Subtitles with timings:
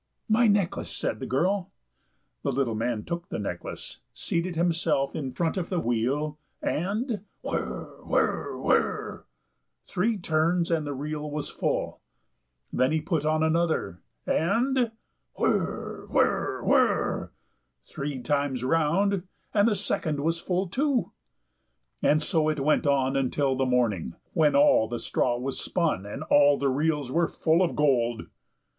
[0.27, 1.71] "My necklace," said the girl.
[2.41, 8.01] The little man took the necklace, seated himself in front of the wheel, and "whirr,
[8.03, 9.25] whirr, whirr,"
[9.85, 12.01] three turns, and the reel was full;
[12.73, 14.33] then he put another on,
[14.75, 14.91] and
[15.37, 17.31] whirr, whirr, whirr,
[17.85, 21.11] three times round, and the second was full too.
[22.01, 26.23] And so it went on until the morning, when all the straw was spun, and
[26.23, 28.23] all the reels were full of gold.